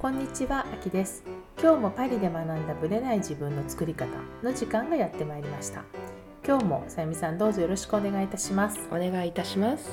[0.00, 1.24] こんにちは、あきです。
[1.60, 4.06] 今日もパリで学んだブレない自分の作り方
[4.42, 5.82] の時間がやってまいりました。
[6.46, 8.78] 今日もさゆみさんどうぞよろしくお願いいたします。
[8.90, 9.90] お願いいたします。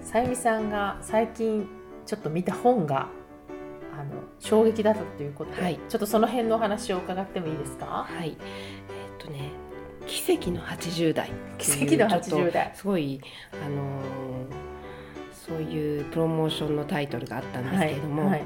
[0.00, 1.68] さゆみさんが最近
[2.06, 3.08] ちょっと見た本が
[3.92, 8.06] あの衝撃だったということで、はいちょっとその辺のお話を伺ってもいいですか？
[8.08, 8.28] はい。
[8.28, 8.36] えっ
[9.26, 9.50] とね、
[10.06, 11.88] 奇跡の80代っていう。
[11.88, 12.72] 奇跡のちょっと80代。
[12.74, 13.20] すごい
[13.52, 14.66] あのー
[15.46, 18.42] そういうプロモーションのタイトルがあったんですけれども、はい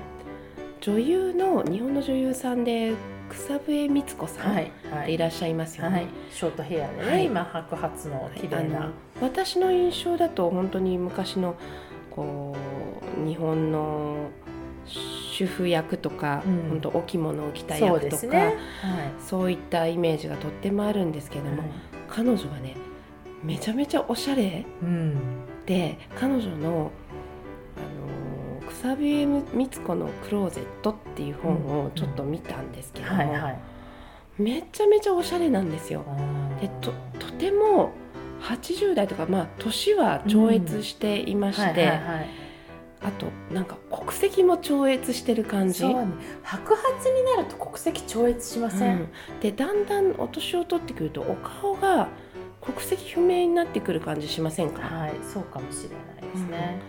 [0.81, 2.95] 女優の日本の女優さんで
[3.29, 4.55] 草笛光子さんっ
[4.91, 5.17] はい。
[5.17, 5.97] らっしゃいますよね。
[5.97, 7.27] はい、ショートヘアでね、はい。
[7.27, 11.55] 今白髪の綺麗あなの、私の印象だと本当に昔の
[12.11, 12.57] こ
[13.25, 14.31] う日本の
[14.87, 16.69] 主婦役とか、うん。
[16.71, 18.39] 本当お着物を着たそう役とかですね。
[18.39, 18.55] はい。
[19.25, 21.71] そういったイメージがとってもあるんですけども、はい。
[22.09, 22.75] 彼女はね
[23.43, 25.15] めちゃめちゃおしゃれうん、
[25.65, 26.91] で彼女の、あのー
[28.81, 33.61] 草笛光子の「クローゼット」っていう本をちょっと見たんですけども。
[34.39, 36.03] めちゃめちゃおしゃれなんですよ。
[36.63, 37.91] でととても
[38.41, 41.91] 80代とかまあ年は超越していまして、
[43.03, 45.81] あとなんか国籍も超越してる感じ。
[45.81, 46.07] そうね、
[46.43, 49.09] 白髪になると国籍超越しません、うん。
[49.41, 52.09] でだんだんお年を取ってくるとお顔が
[52.63, 55.91] 国籍不明になってくる感じしませんか、はいそうかもしれ
[56.23, 56.81] ないですね、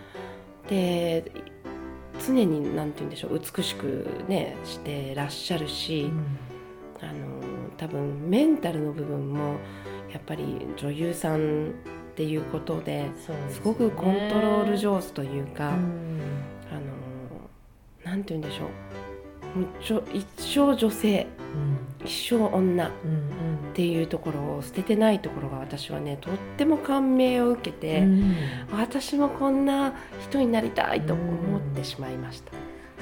[0.70, 1.51] で
[2.26, 6.10] 常に何て言うんでしょう美しくねしてらっしゃるし、
[7.00, 7.12] あの
[7.76, 9.56] 多分メンタルの部分も
[10.12, 11.70] やっぱり女優さん
[12.12, 16.20] っていうことでそうですすごくコントロール上上手というか、うん。
[16.70, 16.80] あの
[18.04, 18.68] なんて言うんでしょう
[20.12, 21.26] 一生女性。
[22.04, 22.86] 一生女。
[22.86, 23.72] っうんうん。
[23.74, 28.34] ていうところを捨ててないところが私はねとっても感銘を受けて、うん。
[28.72, 32.52] 私もこんな人になりたいと思ってしまいました。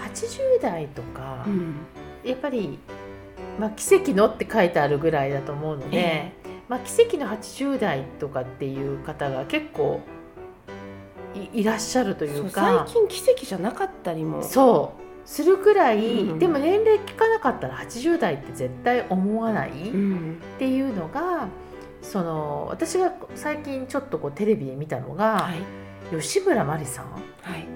[0.05, 1.75] 80代とか、うん。
[2.25, 2.78] やっぱり、
[3.59, 6.33] まあ、奇跡のって書いてあるぐらいだと思うので、え
[6.69, 10.00] まあ、奇跡の80代とかっていう方が結構
[11.34, 12.87] いいらっしゃるというか。
[12.87, 14.43] 最近奇跡じゃなかったりも。
[14.43, 20.41] そうするくらい、うんでも年齢聞かなかったら80代って絶対思わない、うん。
[20.57, 21.49] っていうのが
[22.03, 25.59] その私が最近ちょっとこうテレビで見たのが、はい。
[26.17, 27.09] 吉村麻里さんっ
[27.43, 27.67] はい。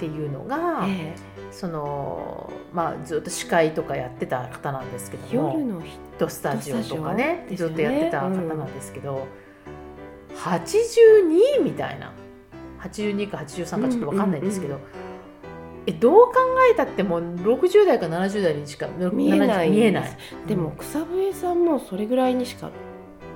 [0.00, 1.14] ていうのが、え
[1.52, 9.26] そのまあ、ずっと司会とかやってた方なんですけえども夜の日ヒットスタジオとかねヒットスタジオずっとやってた方なんですけど、
[10.34, 12.12] 82みたいな。
[12.80, 14.80] 82か83かちょっと分かんないんですけど、うん
[15.86, 16.34] えどう考
[16.70, 20.16] えたってもう60代か70代にしか見えない見えない。
[20.46, 22.70] でも草笛さんもそれぐらいにしか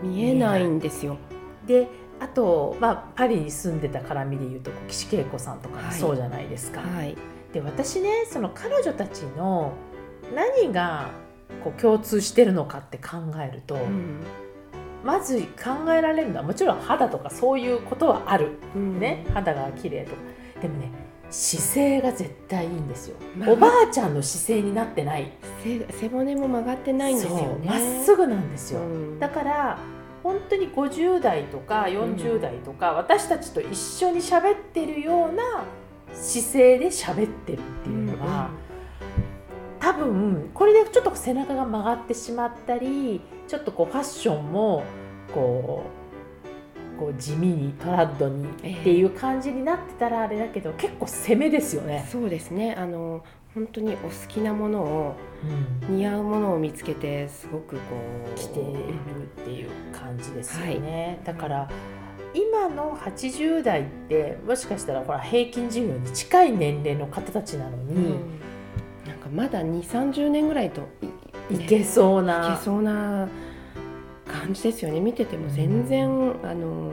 [0.03, 1.19] 見えないんですよ。
[1.67, 1.89] で
[2.21, 6.81] あと、まあ、パリに住んでた絡みでいうと岸恵子さんとかそうじゃないですか。
[6.81, 7.17] はい。
[7.53, 9.73] で私ねその彼女たちの
[10.35, 11.11] 何が
[11.63, 14.21] こう共通してるのかって考えると、うん
[15.05, 20.17] まず考えられるのはもちろん肌とかそういうことはある、うんね肌が綺麗とか
[20.61, 20.91] でもね
[21.31, 25.31] 姿勢が絶対いいんですよ、まあおばあちゃんの姿勢になってない。
[25.63, 27.67] 背背骨も曲がってないんですよね。
[27.67, 29.19] まっすぐなんですよ、うん。
[29.19, 29.79] だから
[30.23, 35.65] 本当に50代とか40代とか、私たちと一緒に喋ってるような
[36.13, 38.51] 姿勢で喋ってるっていうのが、
[39.81, 44.83] 多分これでちょっと背中が曲がってしまったりちょっとこうファッションも
[45.33, 45.98] こう
[46.99, 52.07] こう地味にトラッドにええっていう感じになってたらあれだけど結構攻めですよね。
[52.11, 52.75] そうですね。
[52.75, 55.15] あの本当にお好きなものを
[55.89, 55.97] うん。
[55.97, 57.83] 似合うものを見つけてすごくこ
[58.35, 58.79] う着ている
[59.41, 61.71] っていう感じですよね、だから
[62.35, 67.87] 今の80代ってもしかしたらほら平均寿命に近い年齢の方たちなのうん。
[67.87, 68.11] に、
[69.07, 70.83] なんかまだ2、30年ぐらいと
[71.51, 73.29] いいけそういなけそうな
[74.29, 76.09] 感じですよね見てても全然、
[76.45, 76.93] あの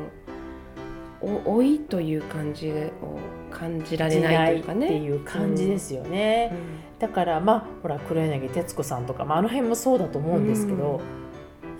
[1.21, 3.19] お老いという感じを
[3.51, 4.85] 感じられないというかね。
[4.85, 6.51] っていう感じですよね、
[6.99, 11.01] だからまあほら黒柳徹子さんとか、まあ、あの辺もそうだと思うんですけど、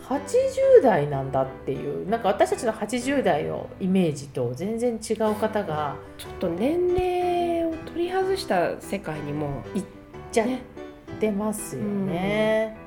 [0.07, 9.84] 80代なんだっていうなんか私たちの80代のイメージと全然違う方がちょっと年齢を取り外した世界にもいっ
[10.31, 10.48] ちゃっ
[11.19, 12.85] てますよね。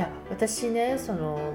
[0.00, 1.52] いや私ねその、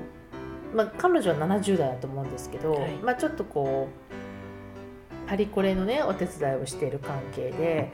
[0.71, 2.92] まあ、彼女は70代だと思うんですけど、はい。
[2.97, 7.92] まあ、ちょっとこうパリコレのねお手伝いをしている関係で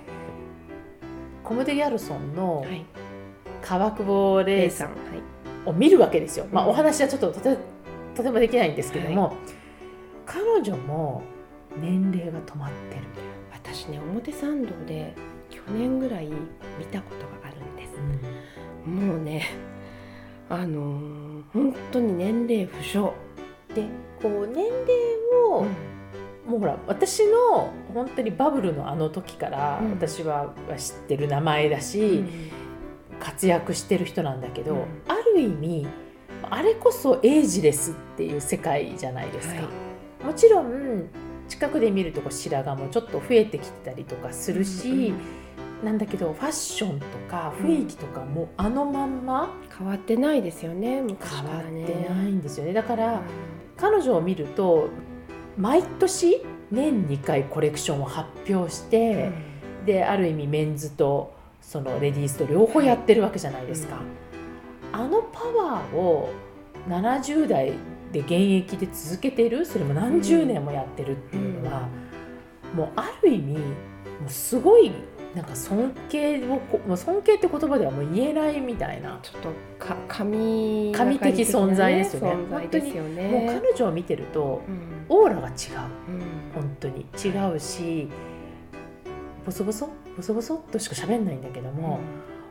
[1.41, 2.85] コムデ・ギャルソンのはい。
[3.61, 4.91] 川久保レレイイさん
[5.65, 6.47] を見るわけですよ。
[6.51, 6.69] まあ、うん。
[6.71, 9.37] お話はちょっととてもできないんですけども、
[10.25, 11.21] 彼女も
[11.79, 13.03] 年齢が止まってる。
[13.53, 15.13] 私ね表参道で
[15.49, 16.27] 去去年ぐらい
[16.79, 18.89] 見たことがあるんです。
[18.89, 19.45] もうね
[20.51, 23.11] あのー本当に年齢不詳。
[23.73, 23.85] で
[24.21, 24.75] こう年齢
[25.49, 25.65] を、
[26.45, 29.91] もうほら私の本当にバブルのあの時からうん。
[29.91, 32.23] 私は知ってる名前だし、
[33.19, 34.81] 活躍してる人なんだけど、うん。
[35.07, 35.87] ある意味
[36.49, 39.61] あれこそエイジレスっていう世界じゃないですか。
[39.61, 39.67] は
[40.23, 40.25] い。
[40.25, 41.07] もちろん
[41.47, 45.13] 近くで見るとこう白髪もちょっと増えてきてたりとかするし、
[45.83, 49.49] なんだけどファッションとか雰囲気とかもあのまんま？
[49.77, 51.63] 変わってないですよね昔変わっ。
[51.63, 52.73] てないんですよね。
[52.73, 53.21] だから、うん。
[53.77, 54.89] 彼女を見ると
[55.57, 59.31] 毎年年2回コレクションを発表して、
[59.85, 63.97] である意味メンズとそのレディースと両方やってるわけじゃないですか、
[64.93, 66.29] あのパワーを
[66.87, 67.73] 70代
[68.11, 71.89] で現役で続けてるそれも何十年もやってるっていうのは、
[72.73, 73.65] もうある意味も
[74.27, 74.91] うすごい
[75.35, 76.43] なんか尊敬
[76.89, 79.49] を尊敬って言葉ではもう言えないみたいな、ちょっと
[79.79, 82.27] か神神的存在ですよね。
[82.33, 83.29] 存在ですよね。
[83.29, 85.05] もう彼女を見てるとうん。
[85.07, 85.53] オーラが違う。
[85.53, 86.21] うん。
[86.53, 87.05] 本当に。
[87.23, 88.09] 違うし
[89.45, 89.89] ボソボソ？
[90.17, 90.55] ボソボソ？
[90.55, 91.99] っとしか喋んないんだけども、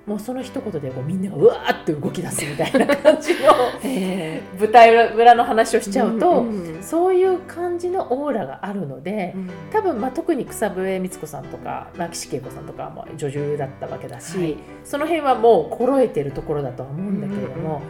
[0.07, 3.39] もうその一言でこうみんながうわーって動き出すみたいな感じの
[3.85, 9.51] え舞台裏裏の話をえしちゃうと、んんそういう感じのオーラがあるので、うん。
[9.71, 14.57] 多分まあ特に草笛光子さんとかまあ岸恵子さんとかはもう女優だったわけだし、はい。
[14.85, 17.83] その辺はもう心得てるところだとは思うんだけれども、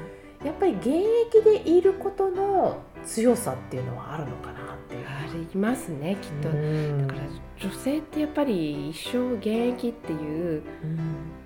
[0.45, 5.07] やっぱり現役でいることの強さっていうのはあるのかなっていう。
[5.07, 6.49] ありますねきっと。
[6.49, 7.07] うん。
[7.07, 7.27] だから
[7.61, 9.47] 女性ってやっぱり一生現
[9.77, 10.99] 役っていううん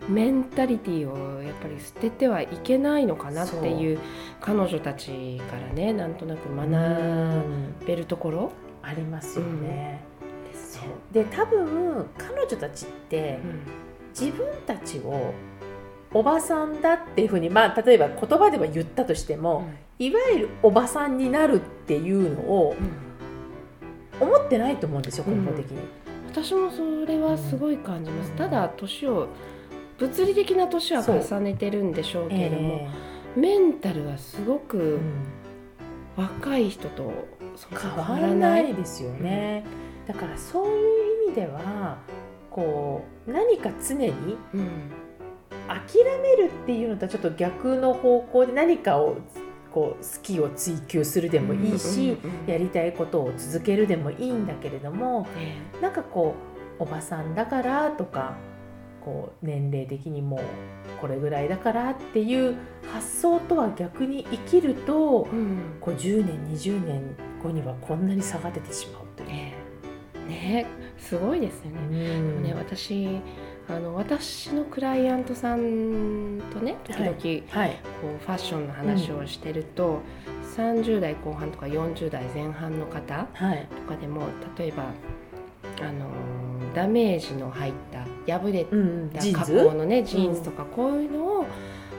[0.09, 3.99] メンタリティをやっぱり捨ててはいけないのかなっていう
[4.41, 8.53] 彼女たちからねなんとなく学うんべるところ？
[8.83, 10.05] ありますよね。
[10.53, 10.89] ですね。
[11.12, 13.39] で多分彼女たちって
[14.19, 15.33] 自分たちを
[16.12, 19.69] おばさんだっていうふうにまあ例えば言葉では言ったとしても、
[19.99, 22.77] いわゆるおばさんになるっていうのを
[24.21, 25.79] 思ってないと思うんですよ根本的に。
[26.29, 28.31] 私もそれはすごい感じます。
[28.31, 29.29] うんただ年を
[29.99, 32.88] 物理的な年は重ねてるんでしょうけれども、
[33.37, 35.00] えメンタルはすごえくうん。
[36.17, 37.12] 若い人と
[37.70, 39.64] 変わらないですよね。
[40.06, 41.99] だからそういう意味では
[42.50, 44.11] こう何か常に
[44.52, 44.91] うん
[45.67, 49.17] 諦めるっていうのとはちょっと逆の方向で何かを
[49.73, 52.17] こう好きを追求するでもいいし、
[52.47, 56.35] やりたいことを続けるでもいいんだけれどもねなんかこ
[56.79, 58.37] うおばさんだからとか
[59.05, 60.41] こう年齢的にもう
[61.01, 62.56] これぐらいだからっていう
[62.93, 65.77] 発想とは逆に生きるとうん。
[65.81, 69.29] こう10年20年後にはこんなに差が出てしまうという。
[69.29, 69.55] ね。
[70.29, 70.67] ね
[70.99, 72.17] すごいですよね。
[72.17, 72.43] うん。
[72.43, 73.21] ね私
[73.69, 77.11] あの私のクライアントさんとね時々、
[77.50, 77.71] はい、
[78.03, 80.00] こうファッションの話をしてると、
[80.57, 84.23] 30代後半とか40代前半の方はい、とかでも
[84.59, 84.85] 例えば
[85.81, 86.11] あの
[86.75, 91.47] ダメージの入った破れうん、た加工のねジーンズとかこういうのを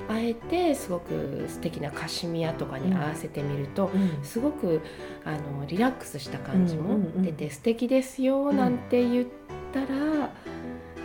[0.07, 4.23] あえてすごく素敵なカシミヤとかに合わせてみると、うん。
[4.23, 4.81] すごく
[5.23, 9.27] あのリラックスした感じもうんうんうん出て素敵ですよなんて言っ
[9.73, 10.31] たら、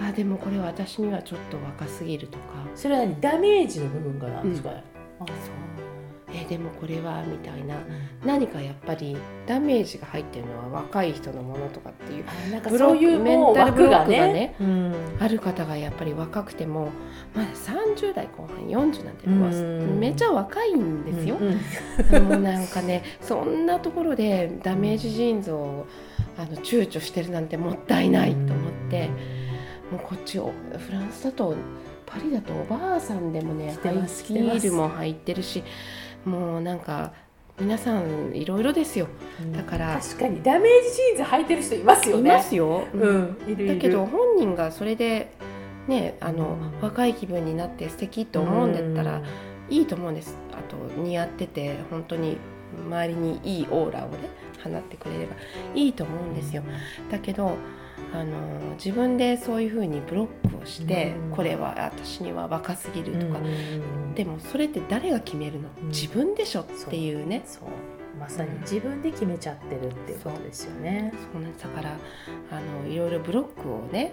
[0.06, 2.44] あでもこれ私にはちょっと若すぎるとか。
[2.74, 3.20] それは何？
[3.20, 4.84] ダメージの部分がなんですかね、
[5.20, 5.24] あ。
[5.28, 5.32] え
[6.50, 7.76] でもこれはみたいな。
[8.24, 9.16] 何かやっぱり
[9.46, 14.94] ダメージが入ってるのは若い人のものとかっていうあなんかそういうメンタルブロックがね枠ね、うん。
[15.20, 16.88] ある方がやっぱり若くても
[17.36, 21.36] まだ30代後半40なんてめっちゃ若いんですよ。
[21.38, 25.86] うんもうなんかね そんなところでダメージジーンズを
[26.36, 29.08] あの躊躇してるなんてもったいないと思って、
[29.92, 31.54] もうこっちをフランスだと
[32.10, 33.92] パリだとおばあさんでもねハイ
[34.24, 35.62] ヒールも入ってるし
[36.24, 37.12] もうなんか
[37.60, 39.06] 皆さんいろいろですよ。
[39.40, 39.52] うん。
[39.52, 40.42] だから確かに。
[40.42, 42.86] ダメージジーンズ履いてる人いますよいねますよ。
[42.92, 43.36] うん。
[43.46, 43.74] いるいる。
[43.74, 45.32] だけど本人がそれで
[45.86, 49.22] ねあの、うん若い気分になって素敵と思うんだったら、
[49.68, 50.34] いいと思うんです。
[50.52, 52.38] あと似合ってて本当に
[52.86, 54.16] 周りにいいオーラをね
[54.62, 55.34] 放ってくれれば
[55.74, 56.62] いいと思うんですよ。
[57.10, 57.56] だけど
[58.12, 61.36] あの自分でそういうふうにブロックをして、うん。
[61.36, 65.88] これは私には若すぎるとか、うんでもそれって誰が決めるの、うん。
[65.88, 67.44] 自分でしょっていうね。
[68.18, 71.12] まさに自分で決めちゃってるっていうことですよね。
[71.32, 71.96] そうなだから
[72.50, 74.12] あのいろいろブロックをね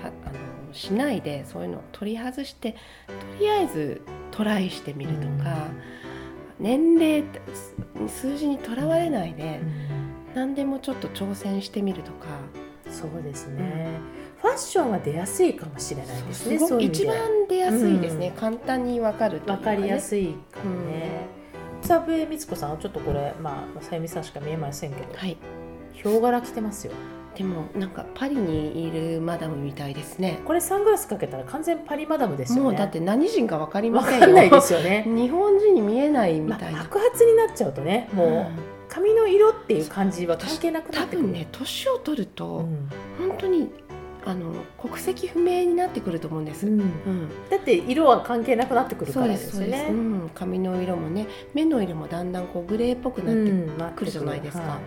[0.00, 0.28] はあ
[0.68, 2.78] のしないでそういうのを取り外してと
[3.40, 5.68] りあえずトライしてみるとか、
[6.60, 7.24] 年齢
[8.06, 10.34] 数字にとらわれないで、うん。
[10.34, 12.26] 何でもちょっと挑戦してみるとか、
[12.90, 14.00] そうですね。
[14.40, 17.06] ファッションは出やすいかもしれないですねそういう意味で。
[17.06, 17.16] 番
[17.48, 18.32] 出やすいですね、うん。
[18.34, 21.26] 簡単にわかるわかりやいすいかもね、
[21.82, 25.36] 草笛光子さんはちょっとこれまあさゆみさんしか見えませんけど、はい。
[25.92, 26.92] ヒョウ柄着てますよ
[27.38, 30.40] でもなんかパリにいるマダムみたいですね。
[30.44, 32.62] これサングラスかけたら完全パリマダムですよね。
[32.62, 34.26] もうだって何人かわかりまわせんよ。
[34.26, 35.04] かんないですよね。
[35.06, 38.46] 日本人に見えないみまあたいな、白髪になっちゃうとねもう、うん
[38.88, 41.28] 髪の色っていう感じは関係なくな多ってくる。
[41.28, 42.88] 分ね年を取ると、うん。
[43.28, 43.70] 本当に
[44.24, 46.80] あの国籍不明になってくると思うんです、うん。
[46.80, 47.28] うん。
[47.50, 49.88] だって色は関係なくなってくるからです、ね。
[49.90, 54.78] うん、髪の色もね目の色もだんだんこうグレーっぽくなってくるじゃないですか、は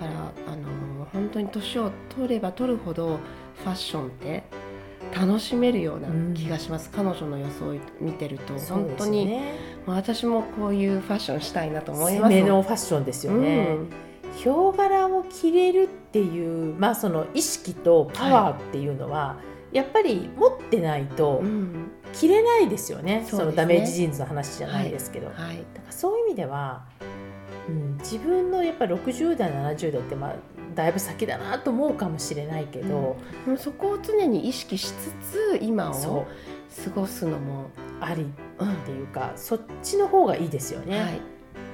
[0.00, 0.68] だからあの
[1.12, 3.18] 本当に年を取れば取るほど
[3.62, 4.44] ファッションって
[5.14, 9.54] 楽しめるような気がします、彼女の予想を見てると本当に、ね、
[9.86, 12.34] まあ私もこういうファッションしたいなと思います。
[12.34, 13.76] 攻めのファッションですよね。
[14.36, 19.36] ヒョウ柄を着れるっていうまあその意識とパワーっていうのは、
[19.72, 23.12] やっぱり持ってないとうん、うん着れないですよね。
[23.12, 23.38] そうですね。
[23.38, 26.84] そのダメージジーンズの話じゃないですけど、はい、だからそういう意味では、
[27.68, 30.34] うん、自分のやっぱ60代70代ってまあ
[30.74, 36.26] だいぶ先だなと思うかもしれないけど、もうそこを常に意識しつつ今を
[36.84, 38.26] 過ごすのも、あり
[38.58, 38.72] うん。
[38.72, 41.00] っていうかそっちの方がいいですよね。
[41.00, 41.20] はい、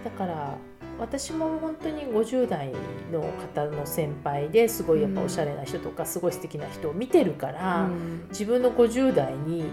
[0.05, 0.59] だから
[0.99, 2.73] 私も本当に50代
[3.12, 3.23] の
[3.55, 8.26] 方の先輩ですごいやっぱおしゃれな人とかすごい素敵な人を見てるから、うん。
[8.31, 9.71] 自分の50代に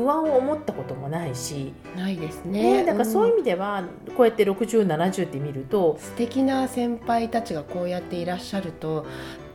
[0.00, 2.82] 不安を思ったこともないし、ないですね。
[2.82, 3.84] ね、だからそういう意ん味では
[4.16, 9.06] こうやって6070って見ると素敵な先輩たちがこうやっていらっしゃると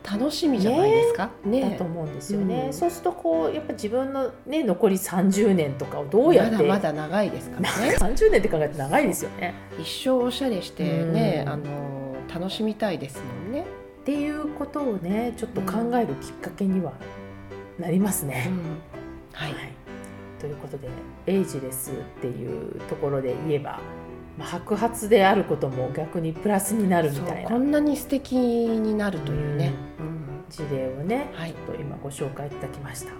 [0.08, 1.30] 楽しみじゃないですか？
[1.44, 2.72] ねだと思うんですよね、うん。
[2.72, 7.96] そうするとこうやっぱ自分の、ね、残り30年とかをどうやってまだまだ長いですからね。
[7.98, 9.54] 30年って考えて長いですよね。
[9.80, 11.52] 一生おしゃれしてね、うん。
[11.52, 11.64] あの
[12.32, 13.64] 楽しみたいですもんね、
[14.02, 16.92] っていうことをねちょっと考えるきっかけには
[17.78, 18.50] なりますね。
[19.32, 19.72] はい、はい、
[20.38, 20.88] ということで
[21.26, 23.80] エイジレスっていうところで言えば、
[24.38, 30.16] まあ、白髪であることも逆にプラスになるみたいなこんなに素敵になるというね、うん
[30.48, 33.12] 事例をね、はいちょっと今ご紹介いただきました。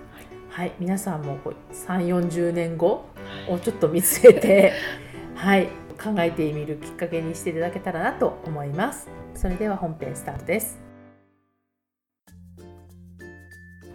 [0.50, 1.38] はい、皆さんも
[1.72, 3.04] 3 4 0年後
[3.48, 4.72] をちょっと見据えて、
[5.34, 5.66] はい、
[6.02, 9.08] 考えてみるきっかけにしていただけたらなと思います。
[9.34, 10.78] それでは本編スタートです。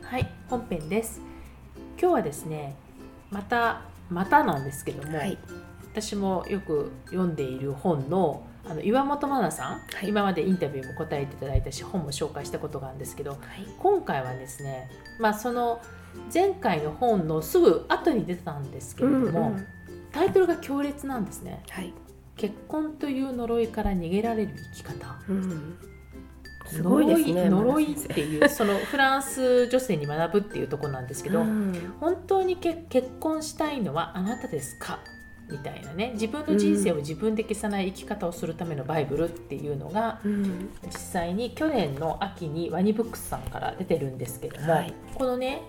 [0.04, 1.22] はい、本編です。
[2.00, 2.76] 今日はですね、
[3.32, 5.38] またまたなんですけども、はい。
[5.94, 10.10] 私もよく読んでいる本のあの岩本真奈さん、はい。
[10.10, 13.40] 今までインタビューも答えていただいたし本も紹介したことがあるんですけどはい。
[13.80, 15.82] 今回はですね、まあ、その
[16.32, 19.68] 前回の本のすぐ後に出てたんですけれども、うんうん
[20.12, 21.64] タイトルが強烈なんですね。
[21.70, 21.94] はい。
[22.36, 25.18] 結婚という呪いから逃げられる生き方。
[25.30, 25.78] うん
[26.72, 31.94] すごいですね呪いっていうそのフランス女性に学ぶっていうところなんですけど、うん。
[32.00, 35.00] 本当にけ結婚したいのはあなたですか
[35.50, 36.12] みたいなね。
[36.14, 40.70] 自分の人生を自分で消さない生き方をするためのバイブルっていうのがうん。
[40.86, 44.94] 実際に去年の秋にワニブックスさんから出てるんですけども、はい。
[45.16, 45.62] このね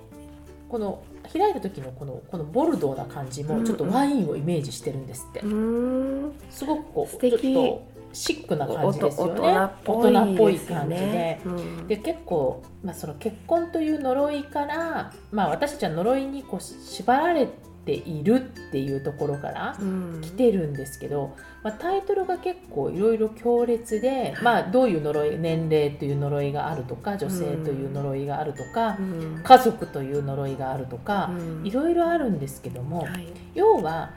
[0.68, 6.32] この開いた時のこのこのボルドーな感じもちょっとワインをイメージしてるんですって、うん。
[6.50, 7.40] すごくこう素敵。
[7.40, 9.40] ちょっとシックな感じですよね。
[9.84, 11.00] 大人っぽい感じで。
[11.00, 11.40] ね。
[11.44, 11.88] うん。
[11.88, 17.48] で結構、まあ、その結婚という呪いから、まあ、私たちは呪いにこう縛られ
[17.84, 18.34] ている
[18.68, 20.20] っていうところからうん。
[20.22, 29.40] 来てるんですけど、まあ、タイトルが結構いろいろ強烈で、まあ、どういう呪い年齢という呪いがあるとか女性という呪いがあるとか、うん。
[29.42, 31.66] 家族という呪いがあるとか、うん。
[31.66, 33.26] いろいろあるんですけども、はい。
[33.54, 34.10] 要は、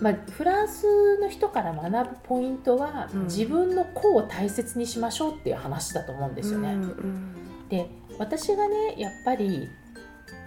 [0.00, 3.24] まあ、フランスの人から学ぶポイントは、うん。
[3.24, 6.74] 自分の子を大切にしましょうっていう話だと思うんですよね。
[6.74, 7.36] うんうん。
[7.68, 7.88] で
[8.18, 9.68] 私がねやっぱり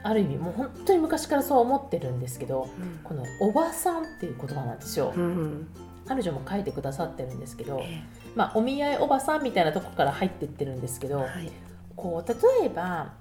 [0.03, 2.70] ある意味もう本当に昔からそう思ってるんですけど
[3.03, 5.13] この「おばさん」っていう言葉なんですよ。
[5.15, 5.68] うん
[6.08, 8.01] 彼女も書いてくださってるんですけど、え
[8.36, 11.51] まあ、お見合いおばさんみたいなとこから入ってってるんですけど、えはい
[12.00, 12.29] こう
[12.62, 13.12] 例えば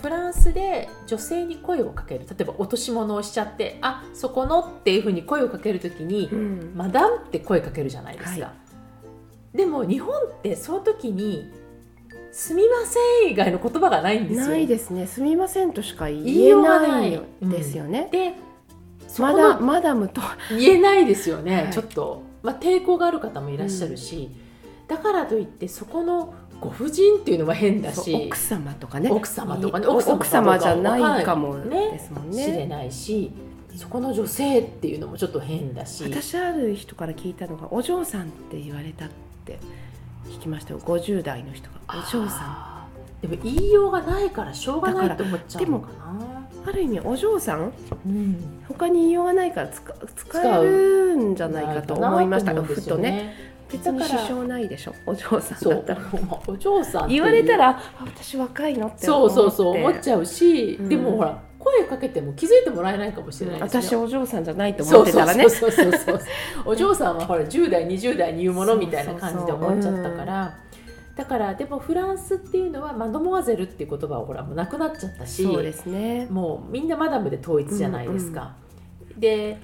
[0.00, 2.20] フランスで女性に声をかける。
[2.20, 8.46] 例えば落とし物をしちゃって「あそこの」っていうふうに声をかけるときにうん「マダム」って声かけるじゃないですか。
[8.46, 8.52] は
[9.52, 11.50] でも日本ってその時に
[12.30, 14.46] 「すみません」以外の言葉がないんですよ。
[14.46, 15.06] ないですね。
[15.08, 17.48] すみませんとしか言えなないい。
[17.48, 18.08] ですよね。
[18.12, 18.34] で
[19.08, 21.72] そまこのだマダムと言えないですよね、はい。
[21.72, 24.30] ちょっと、まあ、抵抗がある方もいらっしゃるし、
[24.86, 28.14] だからといってそこのご婦人っていうのは変だし。
[28.26, 29.10] 奥様とかね。
[29.10, 29.86] 奥様とかね。
[29.86, 32.66] お奥様じゃないかもですもん知れね。
[32.66, 33.30] ないし
[33.76, 36.02] そこの女性っていうのもちょっと変だし。
[36.04, 39.08] 私ある人から聞いたのがお嬢さんって言われたっ
[39.44, 39.58] て
[40.26, 40.80] 聞きましたよ。
[40.80, 41.78] 50代の人が。
[41.88, 42.40] お嬢さん。
[42.40, 42.88] あ
[43.22, 46.48] でも言いようがないからしょうがないと思っちゃうのかな。
[46.66, 47.72] ある意味お嬢さん
[48.06, 48.62] うん。
[48.68, 52.54] 他に言いようがないから使使えるんじゃないかと思いました。
[52.54, 54.94] がふとね別に支障ないでしょ？
[55.06, 56.00] お嬢さんだったら。
[56.46, 59.34] お嬢さん言われたらあ私若いのってそう思って。
[59.34, 60.88] そうそう思っちゃうし、うん。
[60.88, 65.48] でもほら声かけても気づいてもらえないかもしれないです私お嬢さんじゃないと思ってたらね。
[65.48, 66.20] そうそうそうそう
[66.66, 70.54] お嬢さんはほら10代20代に言うものみたいな感じで思っちゃったから。
[71.16, 78.54] だからでもフランスっていうのはマドモアゼルっていう言葉はほらもうなくなっちゃったしそうですねもうみんなマダムで統一じゃないですか。
[79.16, 79.58] で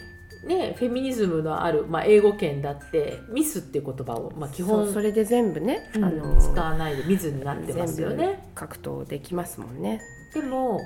[0.46, 8.50] ね、フェミニズムのある、まあ、英語圏だってミスっていう言葉を、まあ、基そ本うそれで全部ね、うんあの使わないでミズになってますよね。
[8.54, 10.00] 格闘できますもんね。
[10.34, 10.80] でも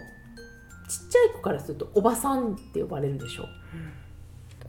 [0.89, 3.47] ちっちゃい子からするとおばさんって呼ばれるでしょ。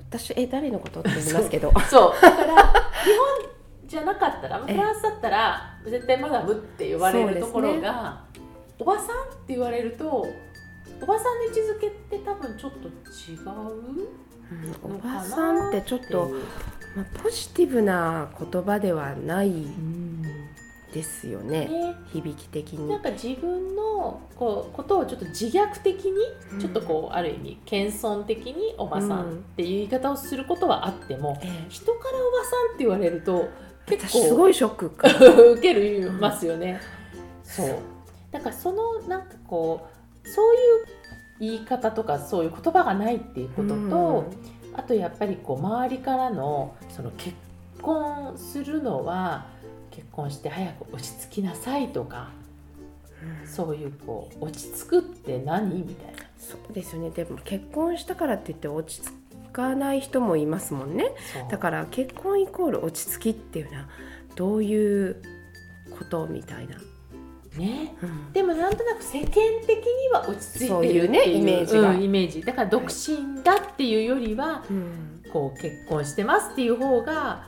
[0.10, 1.72] 私え誰のことって言いますけど。
[1.90, 2.22] そう。
[2.22, 3.50] だから日本
[3.86, 8.24] じゃなかったらえフランスだったら絶対マダムって呼ばれるところが、
[8.80, 9.10] おばさんっ
[9.46, 10.28] て言われると
[11.02, 14.96] おばさんの位置づけって多分ちょっと違ううん。
[14.96, 16.32] おばさんってちょっと、
[16.96, 20.24] まあ、ポジティブな言葉ではないうん。
[20.94, 21.68] ですよね。
[21.68, 21.96] ね。
[22.12, 22.90] 響き的に。
[22.90, 26.14] なんか自分のこうことをちょっと自虐的に、
[26.60, 31.66] ちょっとこうある意味謙遜的におばさんっていう言い方をすることはあっても、ええ。
[31.70, 33.50] 人からおばさんって言われると
[33.86, 34.90] 結私す構ごいショック。
[34.90, 35.08] か
[35.54, 36.80] 受けるますよね。
[37.44, 37.76] そう。
[38.32, 39.88] だからそのなんかこ
[40.26, 40.62] うそういう
[41.40, 44.32] 言い方とかそういう言葉がないっていうことと、
[44.74, 47.36] あとやっぱりこう周りからのその結
[47.82, 49.46] 婚するのは
[49.92, 52.30] 結婚して早く落ち着きなさいとか
[53.44, 53.48] うん。
[53.48, 56.20] そういうこう落ち着くって何みたいな。
[56.38, 57.10] そうですよね。
[57.10, 59.12] でも結婚したからって言って落ち着
[59.52, 61.12] かない人もいますもんね。
[61.50, 63.90] だから結婚イコール落ち着きっていうのは
[64.36, 65.22] どういう
[65.98, 66.78] ことみたいな、
[67.58, 67.96] ね。
[68.02, 68.34] うん。
[68.34, 69.28] でもなんとなく世間
[69.66, 71.10] 的には落ち着いてるっていう。
[71.10, 71.92] ねイメージが。
[71.92, 72.42] うんイメージ。
[72.42, 75.22] だから独身だっていうよりは、うん。
[75.32, 77.44] こう結婚してますっていう方が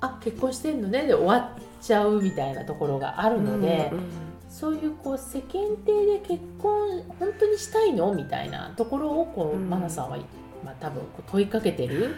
[0.00, 4.00] あ結婚してんのねで終わっちゃうみたいなところがあるので、うん
[4.48, 9.68] そういうこう世間体で結婚本当にしたいのみたいなところをこう、うん。
[9.68, 10.16] マナさんは、
[10.64, 12.14] まあ、多分こう問いかけてる、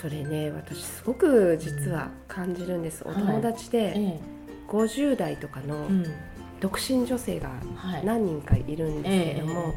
[0.00, 4.20] それね私すごく実は感じるんです、お友達でえ
[4.68, 5.88] 50代とかの
[6.62, 8.06] 独身女性がはい。
[8.06, 9.74] 何人かいるんですけれども、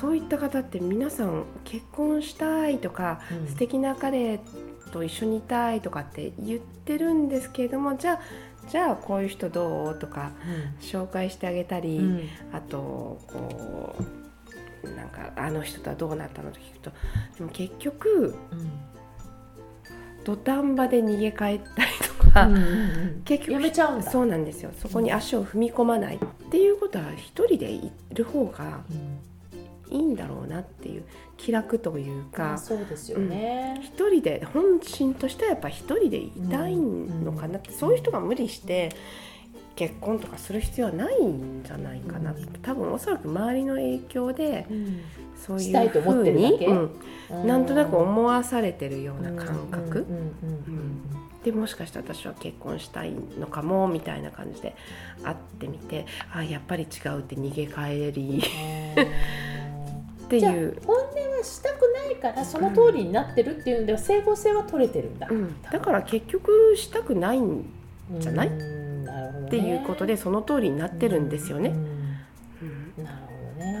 [0.00, 3.48] そういった方って皆さん結婚したいとか、うん。
[3.48, 4.40] 素敵な彼
[4.90, 8.20] と一緒にいたいとかって言ってるんですけれどもじゃあ
[8.70, 10.32] じゃあこういう人どうとか
[10.80, 12.04] 紹介してあげたり、うん。
[12.04, 13.94] うんあとこ
[14.82, 16.90] うなんかあの人とはどうなったのと聞くと
[17.38, 18.34] でも結局
[20.24, 22.13] 土壇場で逃げ帰ったりとか、うんうんうん
[23.24, 24.10] 結局やめちゃうんだ。
[24.10, 24.70] そうなんですよ。
[24.76, 26.18] そこに足を踏み込まないっ
[26.50, 29.18] ていうことは一人でいる方がうん。
[29.90, 31.04] いいんだろうなっていう
[31.36, 32.42] 気楽というか。
[32.42, 38.88] まあそうですよね、一人で本心としてはやっぱ一人でいたいのかなって、そういう人が無理して
[39.76, 45.00] 結婚とかする必要はないんじゃないかな、うん多分おそらく周りの影響でうん
[45.36, 47.46] そういうしたいと思ふうに、うん。
[47.46, 50.06] なんとなく思わされてるような感覚、
[51.42, 54.74] でもしかして私は結婚したいのかもみたいな感じで
[55.22, 58.42] 会ってみてあやっぱり違うって逃げ帰り。
[58.96, 59.04] うん
[60.24, 67.64] ってじゃあいう、本音はしたくないからその通りになってるっていうんでは整合性は取れてるんだ、うん、だから結局したくないん
[68.18, 68.50] じゃない？
[69.58, 71.70] っていうことでその通りになってるんですよね。
[71.70, 73.04] うん。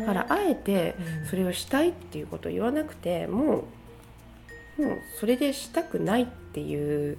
[0.00, 1.26] だからあえてうん。
[1.26, 3.64] それをしたいっていうことを言わなくても
[4.78, 7.18] うもうそれでしたくないっていう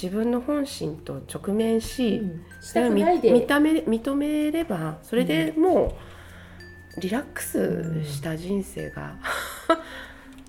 [0.00, 2.44] 自分の本心と直面し、うん。
[2.62, 5.96] しそれを認め認めればそれでも
[6.96, 9.16] うリラックスした人生が、
[9.68, 9.80] でも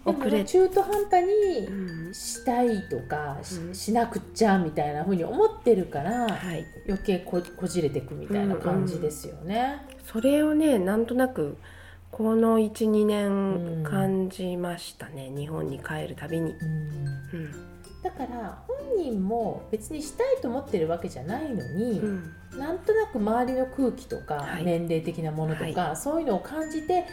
[0.05, 2.13] 遅れ中途半端うにん。
[2.13, 3.75] したいとかし,、うん。
[3.75, 9.81] しなくっちゃみたいなふうに思ってるからはい、余計ここじれてくみたいな感じですよね。
[10.05, 11.57] それをねなんとなく
[12.11, 13.07] この12うん。
[13.07, 16.51] 年感じましたね、日本に帰るたびに。
[16.53, 16.69] うん。
[17.33, 17.51] うん。
[18.03, 22.33] だから本人も別にしたいと思ってるわけじゃないのに、うん。
[22.57, 24.63] なんとなく周りの空気とか、はい。
[24.63, 27.05] 年齢的なものとか、そういうのを感じて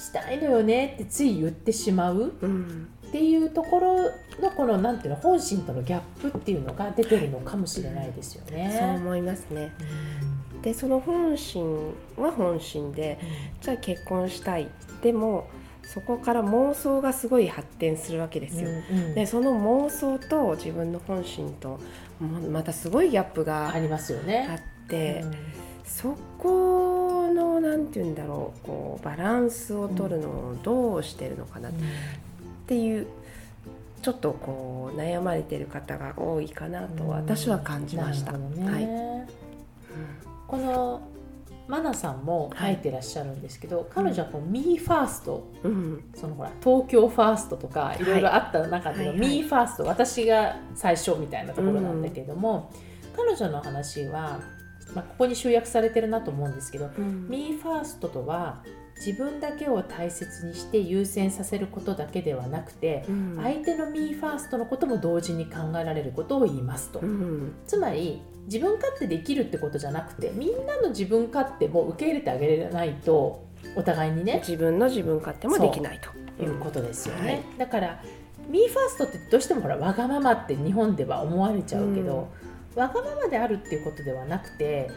[0.00, 3.96] したいのよねってつい言ってしまううんっていうところ
[4.40, 8.94] のこのなんていうの本心とのギャップっていうのが出てるのかもしれないですよそうね。
[8.96, 9.72] 思いますね。
[10.22, 13.18] うんでその本心は本心で
[13.62, 14.68] じゃあ結婚したい
[15.02, 15.48] でも
[15.82, 18.68] そこから妄想がすごい発展するわけですよ。
[18.68, 21.80] うんでその妄想と自分の本心と
[22.20, 24.60] ままたすごいギャップがありますよあね。
[24.84, 25.24] って、
[25.84, 31.72] そこのなんて言うんだろうこうバランスを取るのをどうしてるのかなっ
[32.66, 33.06] ていう、
[34.02, 38.32] ちょっとこう悩まれてる方が多いかなと私は感じました。
[38.32, 38.88] ね、はい、
[40.48, 41.02] この
[41.68, 52.72] マナさんも書いてらっしゃるんですけど、はい、彼女はこう、ミーファースト、うん、そのほら東京ファーストとかいろいろあった中での、ミーファースト、私が最初みたいなところなんだけども、
[53.16, 54.40] うん、彼女の話は、
[54.94, 58.62] まあ、ここに集約されてるなと思うんですけど、うん、ミーファーストとは
[58.96, 76.20] 自分だけを大切にして優先させることだけではなくて、うん、相手のミーファーストのことも同時に考えられることを言いますと、うん、つまり自分勝手できるってことじゃなくてみんなの自分勝手も受け入れてあげれないとお互いにね自分の自分勝手もできないと。
[76.42, 78.02] いうことですよね、はい、だから
[78.48, 82.39] ミーファーストってどうしてもほらわがままって日本では思われちゃうけど、うん、
[82.74, 84.90] わがままであるっていうことではなくて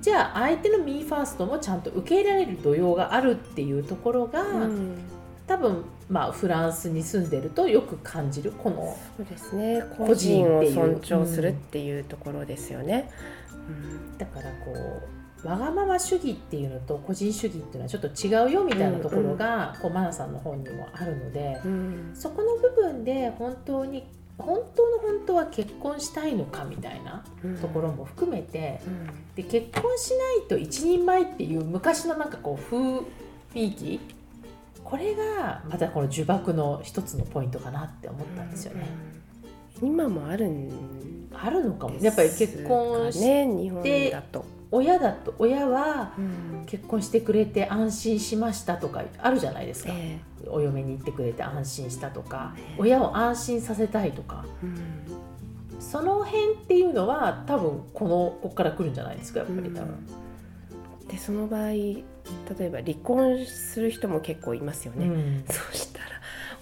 [0.00, 4.98] じゃあ相手のミーファーストもちゃんと受け入れられる土曜があるっていうところが、うん、
[5.46, 9.82] 多分まあフランスに住んでるとよく感じるこのそうですね。
[9.96, 13.10] 個人を尊重するっていうところですよね。
[13.68, 15.02] うん、だからこ
[15.42, 24.06] うわがまま主義っていうのと個人主義っていうのはちょっと違うよみたいなところが、うんうん、こうマナさんの本にもあるので、うん、そこの部分で本当に
[24.38, 27.24] 本当の本当は結婚したいのかみたいな
[27.60, 33.04] ところも含めて、うん、で結婚しないと一人前っていう昔のなんかこう雰
[33.54, 34.00] 囲気
[34.82, 38.86] これがまたこの呪縛の一つのポイントかなって思ったんですよね。
[39.80, 41.98] うん、今もあるんあるのかも。
[42.00, 46.12] やっぱり結婚して、ね、日本だと親だと親は
[46.66, 60.06] 結婚してくれて安心しましたとかあるじゃないですか、えー、お嫁に行ってくれて安心したとか、えー、親を安心させたいとか、うん、その辺っていうのは多分このここから来るんじゃないですかやっぱり多分。
[61.02, 62.04] うん、でその場合例
[62.60, 65.06] えば離婚する人も結構いますよね。
[65.06, 66.06] うん、そしたら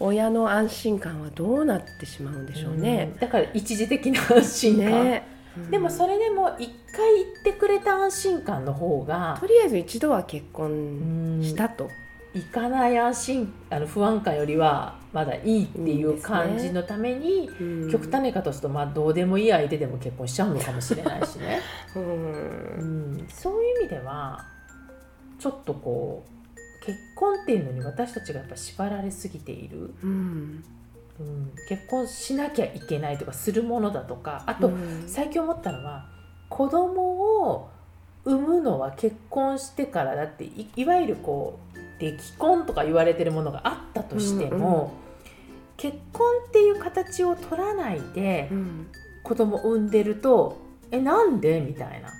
[0.00, 3.14] 親の安心感はどうなってしまうんでしょうね。
[3.20, 5.32] だから一時的な安心感、ね
[5.70, 11.88] でもそれでも一回言ってくれた安心感の方がとりあえず一度は結婚したと。
[12.34, 21.60] 行かない安心あの不安感よりはまだいいっていう感じのために、ね、極端に言い方すると、まあ、どうでもいい相手でも結婚しちゃうのかもしれないしね。
[21.94, 24.42] うん、そういう意味では
[25.38, 29.94] ちょっとこう結婚っていうのに私たちがやっぱ縛られすぎている、
[31.22, 34.70] うん、うん、結婚しなきゃいけないとかするものだとかあと、
[35.06, 36.06] 最近思ったのは
[36.48, 37.70] 子供を
[38.24, 44.90] 産むのは結婚してからだっていわゆるこう離婚とか言われてるものがあったとしても、うんうん、
[45.76, 48.50] 結婚っていう形を取らないで
[49.24, 50.58] 子供産んでると、
[50.90, 51.60] うん、えなんで？
[51.60, 52.10] みたいな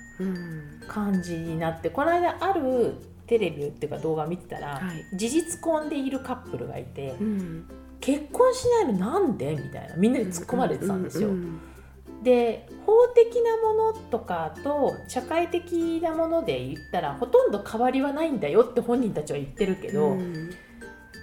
[0.87, 2.95] 感じになってこの間ある
[3.27, 7.65] テレビっていうか動画見てたら、はい、事実婚でいるカップルがいて、うん、
[8.03, 9.55] 結婚しないのなんで？
[9.55, 11.29] みたいなみんなで突っ込まれてたんですよ。
[12.21, 20.51] で法的なものとかと社会的なもので言ったらほとんど変わりはないんだよって本人たちは言ってるけど、うん、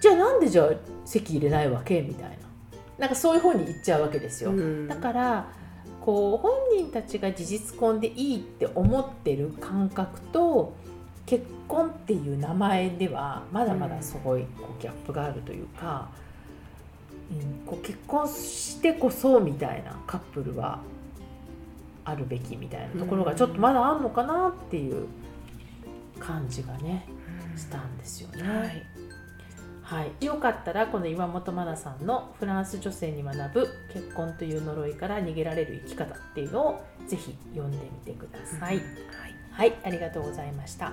[0.01, 0.71] じゃあなんでじゃあ
[1.05, 2.01] 籍入れないわけ？
[2.01, 2.37] みたいな
[2.97, 4.51] なんかそういう方に言っちゃうわけですよ。
[4.51, 5.53] うん、だから
[6.01, 10.75] こう本人たちが事実婚でいいって思ってる感覚と
[11.27, 16.09] 結婚っていう名前ではまだまだすごいこうギャップがあるというか。
[16.15, 16.30] うん、
[17.67, 20.81] こう結婚してこそみたいなカップルは
[22.05, 25.07] あるべきみたいなところがちょっとまだあるのかなっていう
[26.19, 27.07] 感じがね、
[27.57, 28.43] したんですよね。
[28.43, 28.87] はい
[29.83, 38.77] はい、よかったらこの岩本真奈さんの「フランス女性に学ぶ結婚という呪いから逃げられる生き方」っていうのをぜひ読んでみてください。
[38.77, 38.83] はい、
[39.51, 40.93] はい、ありがとうございました。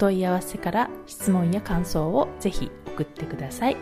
[0.00, 3.76] 問い合わせから質問や感想をぜひ送ってください。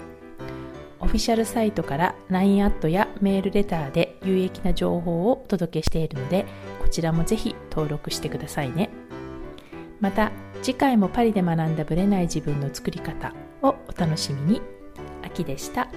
[1.00, 6.44] オフィシャルサイトから LINE アットやメールレターで有益な情報をお届けしているので、
[6.82, 8.90] こちらもぜひ登録してくださいね。
[10.00, 14.62] また、次回もパリで学んだブレない自分の作り方をお楽しみに。
[15.22, 15.88] 秋でした。